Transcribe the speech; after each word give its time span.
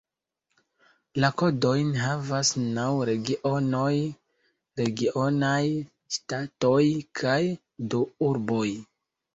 La 1.23 1.29
kodojn 1.41 1.91
havas 2.05 2.51
naŭ 2.79 2.87
regionoj 3.11 3.93
(regionaj 4.83 5.63
ŝtatoj) 6.19 6.85
kaj 7.23 7.41
du 7.93 8.07
urboj. 8.33 8.69